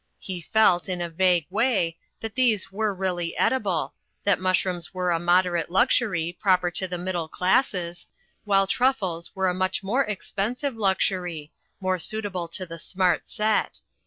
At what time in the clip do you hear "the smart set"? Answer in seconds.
12.65-13.81